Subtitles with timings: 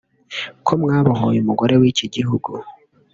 [0.65, 2.51] ko mwabohoye umugore w’iki gihugu